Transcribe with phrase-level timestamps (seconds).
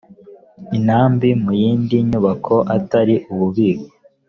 [0.77, 3.85] intambi mu yindi nyubako atari mu bubiko